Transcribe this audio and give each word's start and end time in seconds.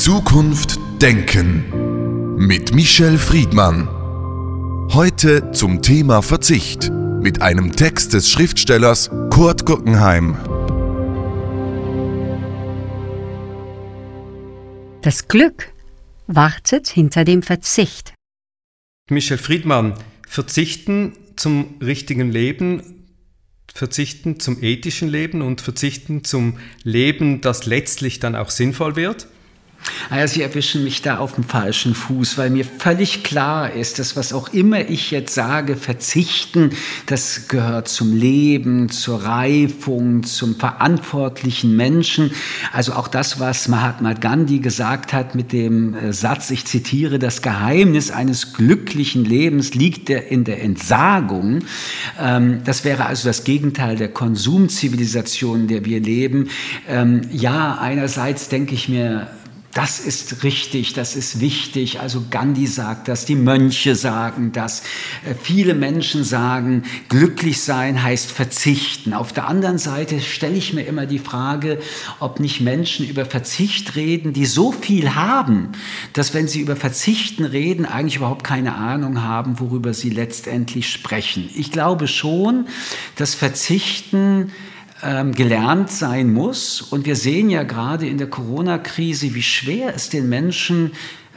Zukunft 0.00 0.80
Denken 1.02 2.36
mit 2.36 2.74
Michel 2.74 3.18
Friedmann. 3.18 3.86
Heute 4.94 5.52
zum 5.52 5.82
Thema 5.82 6.22
Verzicht 6.22 6.90
mit 6.90 7.42
einem 7.42 7.72
Text 7.72 8.14
des 8.14 8.30
Schriftstellers 8.30 9.10
Kurt 9.28 9.66
Guggenheim. 9.66 10.38
Das 15.02 15.28
Glück 15.28 15.70
wartet 16.26 16.88
hinter 16.88 17.26
dem 17.26 17.42
Verzicht. 17.42 18.14
Michel 19.10 19.36
Friedmann, 19.36 19.92
verzichten 20.26 21.12
zum 21.36 21.74
richtigen 21.82 22.32
Leben, 22.32 23.04
verzichten 23.74 24.40
zum 24.40 24.62
ethischen 24.62 25.10
Leben 25.10 25.42
und 25.42 25.60
verzichten 25.60 26.24
zum 26.24 26.58
Leben, 26.84 27.42
das 27.42 27.66
letztlich 27.66 28.18
dann 28.18 28.34
auch 28.34 28.48
sinnvoll 28.48 28.96
wird? 28.96 29.28
Naja, 30.10 30.26
Sie 30.26 30.42
erwischen 30.42 30.84
mich 30.84 31.02
da 31.02 31.18
auf 31.18 31.34
dem 31.34 31.44
falschen 31.44 31.94
Fuß, 31.94 32.36
weil 32.36 32.50
mir 32.50 32.64
völlig 32.64 33.22
klar 33.22 33.72
ist, 33.72 33.98
dass 33.98 34.16
was 34.16 34.32
auch 34.32 34.52
immer 34.52 34.88
ich 34.88 35.10
jetzt 35.10 35.34
sage, 35.34 35.76
verzichten, 35.76 36.70
das 37.06 37.48
gehört 37.48 37.88
zum 37.88 38.16
Leben, 38.16 38.90
zur 38.90 39.22
Reifung, 39.22 40.24
zum 40.24 40.56
verantwortlichen 40.56 41.76
Menschen. 41.76 42.32
Also 42.72 42.92
auch 42.92 43.08
das, 43.08 43.40
was 43.40 43.68
Mahatma 43.68 44.14
Gandhi 44.14 44.58
gesagt 44.58 45.12
hat 45.12 45.34
mit 45.34 45.52
dem 45.52 45.94
äh, 45.94 46.12
Satz, 46.12 46.50
ich 46.50 46.64
zitiere, 46.66 47.18
das 47.18 47.40
Geheimnis 47.40 48.10
eines 48.10 48.52
glücklichen 48.52 49.24
Lebens 49.24 49.74
liegt 49.74 50.10
in 50.10 50.44
der 50.44 50.62
Entsagung. 50.62 51.60
Ähm, 52.20 52.62
das 52.64 52.84
wäre 52.84 53.06
also 53.06 53.28
das 53.28 53.44
Gegenteil 53.44 53.96
der 53.96 54.08
Konsumzivilisation, 54.08 55.62
in 55.62 55.68
der 55.68 55.84
wir 55.84 56.00
leben. 56.00 56.48
Ähm, 56.88 57.22
ja, 57.30 57.78
einerseits 57.78 58.48
denke 58.48 58.74
ich 58.74 58.88
mir, 58.88 59.28
das 59.72 60.00
ist 60.00 60.42
richtig, 60.42 60.94
das 60.94 61.14
ist 61.14 61.40
wichtig. 61.40 62.00
Also 62.00 62.24
Gandhi 62.28 62.66
sagt 62.66 63.06
das, 63.06 63.24
die 63.24 63.36
Mönche 63.36 63.94
sagen 63.94 64.50
das, 64.52 64.82
äh, 65.24 65.34
viele 65.40 65.74
Menschen 65.74 66.24
sagen, 66.24 66.82
glücklich 67.08 67.62
sein 67.62 68.02
heißt 68.02 68.32
verzichten. 68.32 69.14
Auf 69.14 69.32
der 69.32 69.46
anderen 69.46 69.78
Seite 69.78 70.20
stelle 70.20 70.56
ich 70.56 70.72
mir 70.72 70.82
immer 70.82 71.06
die 71.06 71.20
Frage, 71.20 71.78
ob 72.18 72.40
nicht 72.40 72.60
Menschen 72.60 73.08
über 73.08 73.24
Verzicht 73.24 73.94
reden, 73.94 74.32
die 74.32 74.46
so 74.46 74.72
viel 74.72 75.14
haben, 75.14 75.68
dass 76.14 76.34
wenn 76.34 76.48
sie 76.48 76.60
über 76.60 76.74
Verzichten 76.74 77.44
reden, 77.44 77.86
eigentlich 77.86 78.16
überhaupt 78.16 78.42
keine 78.42 78.74
Ahnung 78.74 79.22
haben, 79.22 79.60
worüber 79.60 79.94
sie 79.94 80.10
letztendlich 80.10 80.88
sprechen. 80.88 81.48
Ich 81.54 81.70
glaube 81.70 82.08
schon, 82.08 82.66
dass 83.14 83.34
Verzichten 83.36 84.50
ähm, 85.02 85.32
gelernt 85.32 85.90
sein 85.90 86.32
muss. 86.32 86.80
Und 86.82 87.06
wir 87.06 87.16
sehen 87.16 87.50
ja 87.50 87.62
gerade 87.62 88.06
in 88.06 88.18
der 88.18 88.28
Corona-Krise, 88.28 89.34
wie 89.34 89.42
schwer 89.42 89.94
es 89.94 90.08
den 90.08 90.28
Menschen 90.28 90.92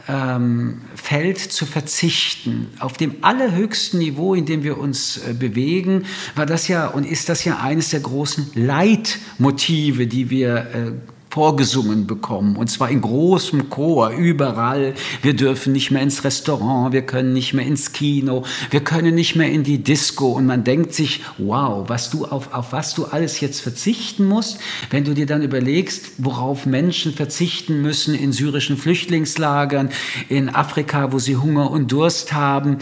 ähm, 0.08 0.82
fällt 0.94 1.38
zu 1.38 1.64
verzichten. 1.64 2.68
Auf 2.78 2.94
dem 2.94 3.16
allerhöchsten 3.22 3.98
Niveau, 3.98 4.34
in 4.34 4.44
dem 4.44 4.62
wir 4.62 4.78
uns 4.78 5.18
äh, 5.18 5.32
bewegen, 5.32 6.04
war 6.34 6.46
das 6.46 6.68
ja 6.68 6.86
und 6.86 7.04
ist 7.04 7.28
das 7.28 7.44
ja 7.44 7.58
eines 7.60 7.90
der 7.90 8.00
großen 8.00 8.50
Leitmotive, 8.54 10.06
die 10.06 10.30
wir 10.30 10.56
äh, 10.56 10.92
vorgesungen 11.34 12.06
bekommen. 12.06 12.54
Und 12.54 12.70
zwar 12.70 12.90
in 12.90 13.00
großem 13.00 13.68
Chor, 13.68 14.10
überall. 14.10 14.94
Wir 15.20 15.34
dürfen 15.34 15.72
nicht 15.72 15.90
mehr 15.90 16.00
ins 16.00 16.22
Restaurant, 16.22 16.92
wir 16.92 17.02
können 17.02 17.32
nicht 17.32 17.54
mehr 17.54 17.66
ins 17.66 17.92
Kino, 17.92 18.44
wir 18.70 18.84
können 18.84 19.16
nicht 19.16 19.34
mehr 19.34 19.50
in 19.50 19.64
die 19.64 19.82
Disco. 19.82 20.30
Und 20.30 20.46
man 20.46 20.62
denkt 20.62 20.94
sich, 20.94 21.24
wow, 21.38 21.88
was 21.88 22.10
du 22.10 22.24
auf, 22.24 22.54
auf 22.54 22.70
was 22.70 22.94
du 22.94 23.06
alles 23.06 23.40
jetzt 23.40 23.60
verzichten 23.60 24.26
musst, 24.26 24.58
wenn 24.90 25.02
du 25.02 25.12
dir 25.12 25.26
dann 25.26 25.42
überlegst, 25.42 26.12
worauf 26.18 26.66
Menschen 26.66 27.12
verzichten 27.12 27.82
müssen 27.82 28.14
in 28.14 28.30
syrischen 28.32 28.76
Flüchtlingslagern, 28.76 29.88
in 30.28 30.48
Afrika, 30.48 31.10
wo 31.10 31.18
sie 31.18 31.34
Hunger 31.34 31.68
und 31.68 31.90
Durst 31.90 32.32
haben, 32.32 32.78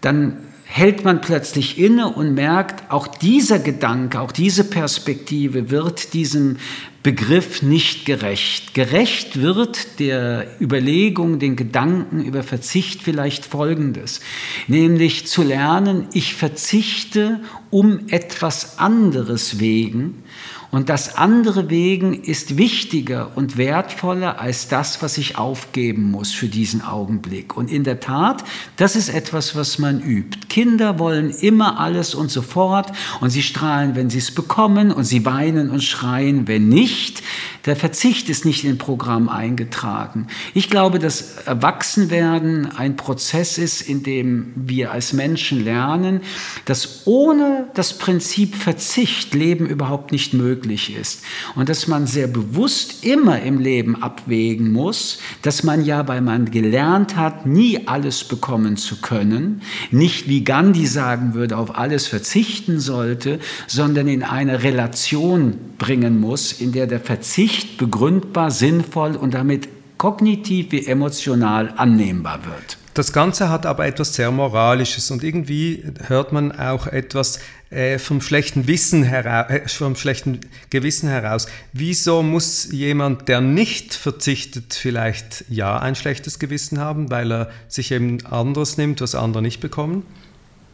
dann 0.00 0.36
hält 0.72 1.04
man 1.04 1.20
plötzlich 1.20 1.78
inne 1.78 2.08
und 2.08 2.32
merkt, 2.34 2.92
auch 2.92 3.08
dieser 3.08 3.58
Gedanke, 3.58 4.20
auch 4.20 4.30
diese 4.30 4.62
Perspektive 4.62 5.68
wird 5.70 6.14
diesem 6.14 6.58
Begriff 7.02 7.62
nicht 7.62 8.06
gerecht. 8.06 8.72
Gerecht 8.72 9.40
wird 9.40 9.98
der 9.98 10.46
Überlegung, 10.60 11.40
den 11.40 11.56
Gedanken 11.56 12.22
über 12.22 12.44
Verzicht 12.44 13.02
vielleicht 13.02 13.46
Folgendes, 13.46 14.20
nämlich 14.68 15.26
zu 15.26 15.42
lernen, 15.42 16.06
ich 16.12 16.34
verzichte 16.34 17.40
um 17.70 18.08
etwas 18.08 18.78
anderes 18.78 19.58
wegen 19.58 20.22
und 20.70 20.88
das 20.88 21.16
andere 21.16 21.68
wegen 21.68 22.14
ist 22.14 22.56
wichtiger 22.56 23.32
und 23.34 23.56
wertvoller 23.56 24.40
als 24.40 24.68
das, 24.68 25.02
was 25.02 25.18
ich 25.18 25.36
aufgeben 25.36 26.12
muss 26.12 26.32
für 26.32 26.46
diesen 26.46 26.82
Augenblick. 26.82 27.56
Und 27.56 27.70
in 27.70 27.82
der 27.82 27.98
Tat, 27.98 28.44
das 28.76 28.94
ist 28.94 29.08
etwas, 29.08 29.56
was 29.56 29.80
man 29.80 30.00
übt. 30.00 30.38
Kinder 30.48 31.00
wollen 31.00 31.30
immer 31.30 31.80
alles 31.80 32.14
und 32.14 32.30
sofort 32.30 32.92
und 33.20 33.30
sie 33.30 33.42
strahlen, 33.42 33.96
wenn 33.96 34.10
sie 34.10 34.18
es 34.18 34.30
bekommen 34.30 34.92
und 34.92 35.04
sie 35.04 35.26
weinen 35.26 35.70
und 35.70 35.82
schreien, 35.82 36.46
wenn 36.46 36.68
nicht. 36.68 37.24
Der 37.66 37.76
Verzicht 37.76 38.28
ist 38.30 38.44
nicht 38.44 38.64
in 38.64 38.78
Programm 38.78 39.28
eingetragen. 39.28 40.28
Ich 40.54 40.70
glaube, 40.70 40.98
dass 40.98 41.36
Erwachsenwerden 41.46 42.70
ein 42.76 42.96
Prozess 42.96 43.58
ist, 43.58 43.82
in 43.82 44.02
dem 44.02 44.52
wir 44.54 44.92
als 44.92 45.12
Menschen 45.12 45.62
lernen, 45.62 46.20
dass 46.64 47.02
ohne 47.06 47.68
das 47.74 47.98
Prinzip 47.98 48.54
Verzicht 48.54 49.34
Leben 49.34 49.66
überhaupt 49.66 50.12
nicht 50.12 50.32
möglich 50.32 50.59
ist. 50.66 51.22
Und 51.54 51.68
dass 51.68 51.86
man 51.86 52.06
sehr 52.06 52.26
bewusst 52.26 53.04
immer 53.04 53.40
im 53.42 53.58
Leben 53.58 54.02
abwägen 54.02 54.72
muss, 54.72 55.18
dass 55.42 55.62
man 55.62 55.84
ja, 55.84 56.08
weil 56.08 56.20
man 56.20 56.50
gelernt 56.50 57.16
hat, 57.16 57.46
nie 57.46 57.86
alles 57.86 58.24
bekommen 58.24 58.76
zu 58.76 59.00
können, 59.00 59.62
nicht 59.90 60.28
wie 60.28 60.44
Gandhi 60.44 60.86
sagen 60.86 61.34
würde, 61.34 61.56
auf 61.56 61.76
alles 61.76 62.06
verzichten 62.06 62.80
sollte, 62.80 63.38
sondern 63.66 64.08
in 64.08 64.22
eine 64.22 64.62
Relation 64.62 65.54
bringen 65.78 66.20
muss, 66.20 66.52
in 66.52 66.72
der 66.72 66.86
der 66.86 67.00
Verzicht 67.00 67.78
begründbar, 67.78 68.50
sinnvoll 68.50 69.16
und 69.16 69.34
damit 69.34 69.68
kognitiv 69.98 70.72
wie 70.72 70.86
emotional 70.86 71.74
annehmbar 71.76 72.40
wird. 72.46 72.79
Das 72.92 73.12
Ganze 73.12 73.48
hat 73.48 73.66
aber 73.66 73.86
etwas 73.86 74.14
sehr 74.14 74.32
Moralisches 74.32 75.12
und 75.12 75.22
irgendwie 75.22 75.84
hört 76.08 76.32
man 76.32 76.50
auch 76.50 76.88
etwas 76.88 77.38
äh, 77.70 77.98
vom, 78.00 78.20
schlechten 78.20 78.66
Wissen 78.66 79.04
heraus, 79.04 79.48
äh, 79.48 79.68
vom 79.68 79.94
schlechten 79.94 80.40
Gewissen 80.70 81.08
heraus. 81.08 81.46
Wieso 81.72 82.24
muss 82.24 82.72
jemand, 82.72 83.28
der 83.28 83.40
nicht 83.40 83.94
verzichtet, 83.94 84.74
vielleicht 84.74 85.44
ja 85.48 85.78
ein 85.78 85.94
schlechtes 85.94 86.40
Gewissen 86.40 86.80
haben, 86.80 87.10
weil 87.10 87.32
er 87.32 87.50
sich 87.68 87.92
eben 87.92 88.26
anderes 88.26 88.76
nimmt, 88.76 89.00
was 89.00 89.14
andere 89.14 89.42
nicht 89.42 89.60
bekommen? 89.60 90.04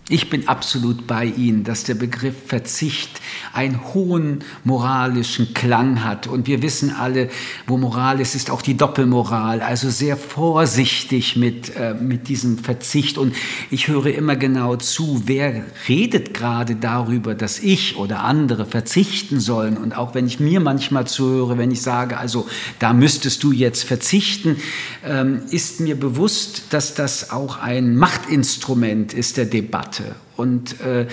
Ich 0.09 0.31
bin 0.31 0.47
absolut 0.47 1.09
bei 1.09 1.25
Ihnen, 1.25 1.65
dass 1.65 1.83
der 1.83 1.97
Begriff 1.97 2.37
Verzicht 2.47 3.21
einen 3.53 3.93
hohen 3.93 4.45
moralischen 4.63 5.53
Klang 5.53 6.05
hat. 6.05 6.29
Und 6.29 6.47
wir 6.47 6.63
wissen 6.63 6.93
alle, 6.93 7.29
wo 7.67 7.77
Moral 7.77 8.21
ist, 8.21 8.37
ist 8.37 8.49
auch 8.49 8.63
die 8.63 8.77
Doppelmoral. 8.77 9.63
Also 9.63 9.91
sehr 9.91 10.17
vorsichtig 10.17 11.35
mit, 11.35 11.75
äh, 11.75 11.95
mit 11.95 12.29
diesem 12.29 12.59
Verzicht. 12.59 13.19
Und 13.19 13.35
ich 13.69 13.89
höre 13.89 14.07
immer 14.07 14.37
genau 14.37 14.77
zu, 14.77 15.23
wer 15.27 15.65
redet 15.89 16.35
gerade 16.35 16.77
darüber, 16.77 17.35
dass 17.35 17.59
ich 17.59 17.97
oder 17.97 18.23
andere 18.23 18.65
verzichten 18.65 19.41
sollen. 19.41 19.77
Und 19.77 19.97
auch 19.99 20.15
wenn 20.15 20.29
ich 20.29 20.39
mir 20.39 20.61
manchmal 20.61 21.09
zuhöre, 21.09 21.59
wenn 21.59 21.73
ich 21.73 21.83
sage, 21.83 22.17
also 22.17 22.47
da 22.79 22.93
müsstest 22.93 23.43
du 23.43 23.51
jetzt 23.51 23.83
verzichten, 23.83 24.59
ähm, 25.05 25.43
ist 25.51 25.81
mir 25.81 25.99
bewusst, 25.99 26.67
dass 26.71 26.95
das 26.95 27.33
auch 27.33 27.59
ein 27.59 27.97
Machtinstrument 27.97 29.13
ist 29.13 29.37
der 29.37 29.47
Debatte. 29.47 29.96
Debatte. 29.99 30.15
Und 30.37 30.81
äh, 30.81 31.07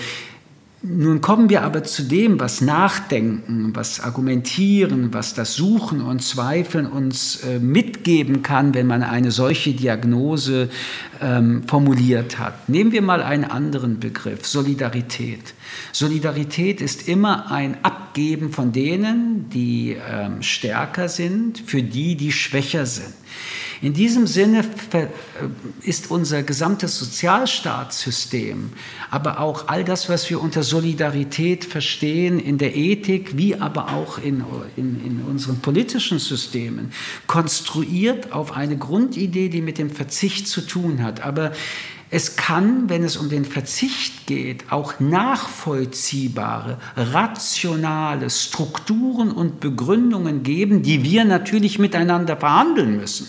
nun 0.86 1.22
kommen 1.22 1.48
wir 1.48 1.62
aber 1.62 1.82
zu 1.84 2.02
dem, 2.02 2.38
was 2.38 2.60
Nachdenken, 2.60 3.74
was 3.74 4.00
Argumentieren, 4.00 5.14
was 5.14 5.32
das 5.32 5.54
Suchen 5.54 6.02
und 6.02 6.22
Zweifeln 6.22 6.84
uns 6.84 7.36
äh, 7.42 7.58
mitgeben 7.58 8.42
kann, 8.42 8.74
wenn 8.74 8.86
man 8.86 9.02
eine 9.02 9.30
solche 9.30 9.72
Diagnose 9.72 10.68
ähm, 11.22 11.62
formuliert 11.66 12.38
hat. 12.38 12.68
Nehmen 12.68 12.92
wir 12.92 13.00
mal 13.00 13.22
einen 13.22 13.44
anderen 13.44 13.98
Begriff, 13.98 14.46
Solidarität. 14.46 15.54
Solidarität 15.92 16.82
ist 16.82 17.08
immer 17.08 17.50
ein 17.50 17.82
Abgeben 17.82 18.52
von 18.52 18.72
denen, 18.72 19.48
die 19.48 19.96
ähm, 20.06 20.42
stärker 20.42 21.08
sind, 21.08 21.60
für 21.60 21.82
die, 21.82 22.14
die 22.14 22.30
schwächer 22.30 22.84
sind. 22.84 23.14
In 23.82 23.92
diesem 23.92 24.26
Sinne 24.26 24.64
äh, 24.92 25.08
ist 25.82 26.10
unser 26.10 26.42
gesamtes 26.42 26.98
Sozialstaatssystem, 26.98 28.70
aber 29.10 29.40
auch 29.40 29.68
all 29.68 29.84
das, 29.84 30.08
was 30.08 30.30
wir 30.30 30.40
unter 30.40 30.62
Solidarität 30.62 31.64
verstehen 31.64 32.38
in 32.38 32.58
der 32.58 32.76
Ethik, 32.76 33.36
wie 33.36 33.56
aber 33.56 33.92
auch 33.92 34.18
in, 34.18 34.44
in, 34.76 35.04
in 35.04 35.22
unseren 35.22 35.60
politischen 35.60 36.18
Systemen, 36.18 36.92
konstruiert 37.26 38.32
auf 38.32 38.52
eine 38.52 38.78
Grundidee, 38.78 39.48
die 39.48 39.60
mit 39.60 39.78
dem 39.78 39.90
Verzicht 39.90 40.48
zu 40.48 40.62
tun 40.62 41.02
hat. 41.02 41.20
Aber 41.22 41.52
Es 42.14 42.36
kann, 42.36 42.88
wenn 42.88 43.02
es 43.02 43.16
um 43.16 43.28
den 43.28 43.44
Verzicht 43.44 44.28
geht, 44.28 44.70
auch 44.70 45.00
nachvollziehbare, 45.00 46.78
rationale 46.94 48.30
Strukturen 48.30 49.32
und 49.32 49.58
Begründungen 49.58 50.44
geben, 50.44 50.82
die 50.82 51.02
wir 51.02 51.24
natürlich 51.24 51.80
miteinander 51.80 52.36
verhandeln 52.36 52.98
müssen. 52.98 53.26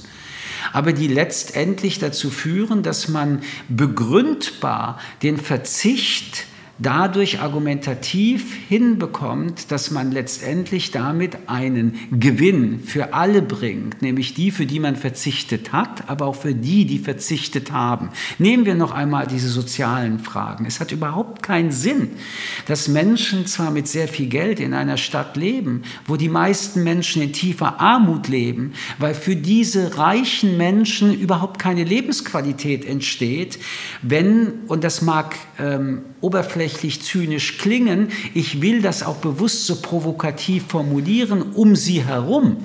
Aber 0.71 0.93
die 0.93 1.07
letztendlich 1.07 1.97
dazu 1.97 2.29
führen, 2.29 2.83
dass 2.83 3.07
man 3.07 3.41
begründbar 3.69 4.99
den 5.23 5.37
Verzicht 5.37 6.44
dadurch 6.77 7.39
argumentativ 7.39 8.53
hinbekommt, 8.67 9.71
dass 9.71 9.91
man 9.91 10.11
letztendlich 10.11 10.91
damit 10.91 11.37
einen 11.47 11.97
Gewinn 12.11 12.81
für 12.81 13.13
alle 13.13 13.41
bringt, 13.41 14.01
nämlich 14.01 14.33
die, 14.33 14.51
für 14.51 14.65
die 14.65 14.79
man 14.79 14.97
verzichtet 14.97 15.71
hat, 15.71 16.09
aber 16.09 16.25
auch 16.25 16.35
für 16.35 16.53
die, 16.53 16.85
die 16.85 16.99
verzichtet 16.99 17.71
haben. 17.71 18.09
Nehmen 18.39 18.65
wir 18.65 18.75
noch 18.75 18.91
einmal 18.91 19.25
diese 19.25 19.47
sozialen 19.47 20.19
Fragen. 20.19 20.65
Es 20.65 20.81
hat 20.81 20.91
überhaupt 20.91 21.43
keinen 21.43 21.71
Sinn, 21.71 22.09
dass 22.67 22.89
Menschen 22.89 23.47
zwar 23.47 23.71
mit 23.71 23.87
sehr 23.87 24.09
viel 24.09 24.27
Geld 24.27 24.59
in 24.59 24.73
einer 24.73 24.97
Stadt 24.97 25.37
leben, 25.37 25.83
wo 26.05 26.17
die 26.17 26.29
meisten 26.29 26.83
Menschen 26.83 27.21
in 27.21 27.31
tiefer 27.31 27.79
Armut 27.79 28.27
leben, 28.27 28.73
weil 28.99 29.13
für 29.13 29.37
diese 29.37 29.97
reichen 29.97 30.57
Menschen 30.57 31.13
überhaupt 31.13 31.57
keine 31.57 31.85
Lebensqualität 31.85 32.83
entsteht, 32.85 33.59
wenn, 34.01 34.65
und 34.67 34.83
das 34.83 35.01
mag 35.01 35.35
ähm, 35.57 36.01
oberflächlich 36.19 36.64
zynisch 36.73 37.57
klingen, 37.57 38.09
ich 38.33 38.61
will 38.61 38.81
das 38.81 39.03
auch 39.03 39.17
bewusst 39.17 39.65
so 39.65 39.81
provokativ 39.81 40.65
formulieren, 40.67 41.41
um 41.53 41.75
sie 41.75 42.03
herum 42.03 42.57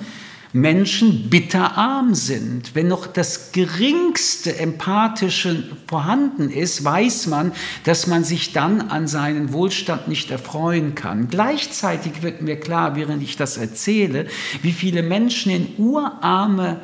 Menschen 0.53 1.29
bitterarm 1.29 2.13
sind. 2.13 2.75
Wenn 2.75 2.89
noch 2.89 3.07
das 3.07 3.53
geringste 3.53 4.57
Empathische 4.57 5.63
vorhanden 5.87 6.49
ist, 6.49 6.83
weiß 6.83 7.27
man, 7.27 7.53
dass 7.85 8.07
man 8.07 8.25
sich 8.25 8.51
dann 8.51 8.81
an 8.81 9.07
seinen 9.07 9.53
Wohlstand 9.53 10.09
nicht 10.09 10.29
erfreuen 10.29 10.93
kann. 10.93 11.29
Gleichzeitig 11.29 12.21
wird 12.21 12.41
mir 12.41 12.59
klar, 12.59 12.97
während 12.97 13.23
ich 13.23 13.37
das 13.37 13.55
erzähle, 13.55 14.27
wie 14.61 14.73
viele 14.73 15.03
Menschen 15.03 15.53
in 15.53 15.69
urarme 15.77 16.81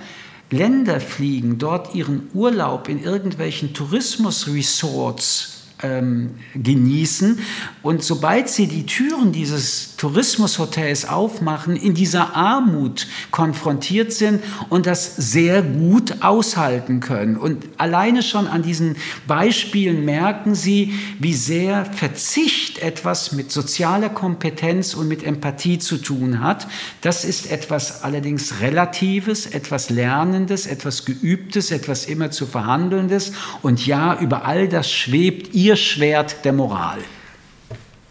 Länder 0.49 1.01
fliegen, 1.01 1.57
dort 1.57 1.93
ihren 1.93 2.29
Urlaub 2.33 2.87
in 2.87 3.03
irgendwelchen 3.03 3.73
Tourismusresorts 3.73 5.56
ähm, 5.83 6.31
genießen. 6.55 7.39
Und 7.81 8.03
sobald 8.03 8.49
sie 8.49 8.67
die 8.67 8.85
Türen 8.85 9.31
dieses 9.31 9.95
Tourismushotels 9.97 11.07
aufmachen, 11.07 11.75
in 11.75 11.93
dieser 11.93 12.35
Armut 12.35 13.07
konfrontiert 13.31 14.11
sind 14.11 14.43
und 14.69 14.85
das 14.85 15.15
sehr 15.15 15.61
gut 15.61 16.21
aushalten 16.21 16.99
können. 16.99 17.37
Und 17.37 17.65
alleine 17.77 18.23
schon 18.23 18.47
an 18.47 18.63
diesen 18.63 18.95
Beispielen 19.27 20.05
merken 20.05 20.55
sie, 20.55 20.93
wie 21.19 21.33
sehr 21.33 21.85
Verzicht 21.85 22.79
etwas 22.79 23.31
mit 23.31 23.51
sozialer 23.51 24.09
Kompetenz 24.09 24.93
und 24.93 25.07
mit 25.07 25.23
Empathie 25.23 25.79
zu 25.79 25.97
tun 25.97 26.41
hat. 26.41 26.67
Das 27.01 27.23
ist 27.23 27.51
etwas 27.51 28.03
allerdings 28.03 28.61
Relatives, 28.61 29.45
etwas 29.45 29.89
Lernendes, 29.89 30.65
etwas 30.65 31.05
Geübtes, 31.05 31.71
etwas 31.71 32.05
immer 32.05 32.31
zu 32.31 32.45
Verhandelndes. 32.45 33.33
Und 33.61 33.85
ja, 33.85 34.19
über 34.19 34.45
all 34.45 34.67
das 34.67 34.91
schwebt 34.91 35.53
ihr 35.53 35.66
Schwert 35.75 36.45
der 36.45 36.53
Moral. 36.53 36.99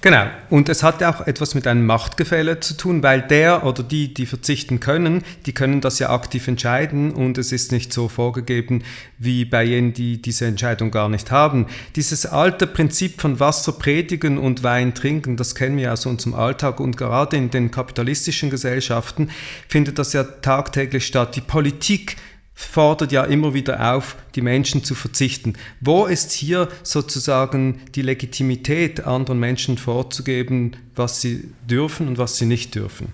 Genau, 0.06 0.26
und 0.50 0.68
es 0.68 0.84
hat 0.84 1.02
auch 1.02 1.26
etwas 1.26 1.56
mit 1.56 1.66
einem 1.66 1.84
Machtgefälle 1.84 2.60
zu 2.60 2.76
tun, 2.76 3.02
weil 3.02 3.22
der 3.22 3.66
oder 3.66 3.82
die, 3.82 4.14
die 4.14 4.26
verzichten 4.26 4.78
können, 4.78 5.24
die 5.46 5.52
können 5.52 5.80
das 5.80 5.98
ja 5.98 6.10
aktiv 6.10 6.46
entscheiden 6.46 7.10
und 7.10 7.38
es 7.38 7.50
ist 7.50 7.72
nicht 7.72 7.92
so 7.92 8.08
vorgegeben 8.08 8.84
wie 9.18 9.44
bei 9.44 9.64
jenen, 9.64 9.94
die 9.94 10.22
diese 10.22 10.46
Entscheidung 10.46 10.92
gar 10.92 11.08
nicht 11.08 11.32
haben. 11.32 11.66
Dieses 11.96 12.24
alte 12.24 12.68
Prinzip 12.68 13.20
von 13.20 13.40
Wasser 13.40 13.72
predigen 13.72 14.38
und 14.38 14.62
Wein 14.62 14.94
trinken, 14.94 15.36
das 15.36 15.56
kennen 15.56 15.76
wir 15.76 15.92
aus 15.92 16.06
unserem 16.06 16.34
Alltag 16.34 16.78
und 16.78 16.96
gerade 16.96 17.36
in 17.36 17.50
den 17.50 17.72
kapitalistischen 17.72 18.48
Gesellschaften 18.48 19.30
findet 19.66 19.98
das 19.98 20.12
ja 20.12 20.22
tagtäglich 20.22 21.04
statt. 21.04 21.34
Die 21.34 21.40
Politik 21.40 22.16
fordert 22.58 23.12
ja 23.12 23.22
immer 23.22 23.52
wieder 23.52 23.94
auf, 23.94 24.16
die 24.34 24.40
Menschen 24.40 24.82
zu 24.82 24.94
verzichten. 24.94 25.52
Wo 25.80 26.06
ist 26.06 26.32
hier 26.32 26.68
sozusagen 26.82 27.82
die 27.94 28.02
Legitimität, 28.02 29.04
anderen 29.04 29.38
Menschen 29.38 29.76
vorzugeben, 29.76 30.72
was 30.96 31.20
sie 31.20 31.50
dürfen 31.68 32.08
und 32.08 32.16
was 32.16 32.38
sie 32.38 32.46
nicht 32.46 32.74
dürfen? 32.74 33.12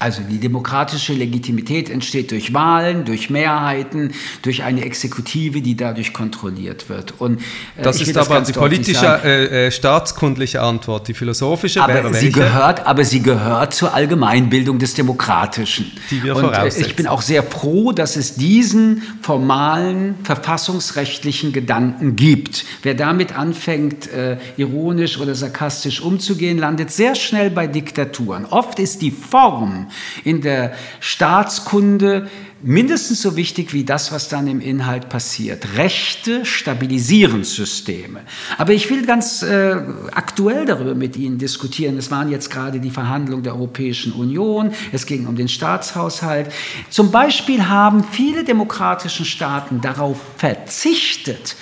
Also 0.00 0.22
die 0.22 0.38
demokratische 0.38 1.12
Legitimität 1.12 1.90
entsteht 1.90 2.30
durch 2.30 2.54
Wahlen, 2.54 3.04
durch 3.04 3.30
Mehrheiten, 3.30 4.12
durch 4.42 4.62
eine 4.62 4.84
Exekutive, 4.84 5.60
die 5.60 5.76
dadurch 5.76 6.12
kontrolliert 6.12 6.88
wird. 6.88 7.14
Und, 7.20 7.40
äh, 7.76 7.82
das 7.82 8.00
ist 8.00 8.16
aber 8.16 8.38
das 8.38 8.48
die 8.48 8.52
politische, 8.52 9.20
äh, 9.24 9.66
äh, 9.66 9.70
staatskundliche 9.72 10.62
Antwort. 10.62 11.08
Die 11.08 11.14
philosophische 11.14 11.82
aber 11.82 11.94
wäre 11.94 12.14
sie 12.14 12.30
Gehört, 12.30 12.86
aber 12.86 13.04
sie 13.04 13.22
gehört 13.22 13.74
zur 13.74 13.92
Allgemeinbildung 13.92 14.78
des 14.78 14.94
Demokratischen. 14.94 15.90
Die 16.10 16.22
wir 16.22 16.36
Und 16.36 16.52
äh, 16.52 16.68
ich 16.68 16.94
bin 16.94 17.08
auch 17.08 17.22
sehr 17.22 17.42
froh, 17.42 17.90
dass 17.90 18.14
es 18.14 18.36
diesen 18.36 19.02
formalen, 19.22 20.14
verfassungsrechtlichen 20.22 21.52
Gedanken 21.52 22.14
gibt. 22.14 22.64
Wer 22.82 22.94
damit 22.94 23.36
anfängt, 23.36 24.12
äh, 24.12 24.38
ironisch 24.56 25.18
oder 25.18 25.34
sarkastisch 25.34 26.00
umzugehen, 26.00 26.58
landet 26.58 26.92
sehr 26.92 27.16
schnell 27.16 27.50
bei 27.50 27.66
Diktaturen. 27.66 28.44
Oft 28.44 28.78
ist 28.78 29.02
die 29.02 29.10
Form 29.10 29.87
in 30.24 30.40
der 30.40 30.72
Staatskunde 31.00 32.28
mindestens 32.62 33.22
so 33.22 33.36
wichtig 33.36 33.72
wie 33.72 33.84
das, 33.84 34.10
was 34.10 34.28
dann 34.28 34.46
im 34.48 34.60
Inhalt 34.60 35.08
passiert. 35.08 35.76
Rechte 35.76 36.44
stabilisieren 36.44 37.44
Systeme. 37.44 38.20
Aber 38.56 38.72
ich 38.72 38.90
will 38.90 39.06
ganz 39.06 39.42
äh, 39.42 39.76
aktuell 40.12 40.66
darüber 40.66 40.94
mit 40.94 41.16
Ihnen 41.16 41.38
diskutieren. 41.38 41.96
Es 41.96 42.10
waren 42.10 42.30
jetzt 42.30 42.50
gerade 42.50 42.80
die 42.80 42.90
Verhandlungen 42.90 43.42
der 43.42 43.54
Europäischen 43.54 44.12
Union, 44.12 44.72
es 44.92 45.06
ging 45.06 45.26
um 45.26 45.36
den 45.36 45.48
Staatshaushalt. 45.48 46.50
Zum 46.90 47.10
Beispiel 47.10 47.68
haben 47.68 48.04
viele 48.04 48.44
demokratische 48.44 49.24
Staaten 49.24 49.80
darauf 49.80 50.20
verzichtet, 50.36 51.56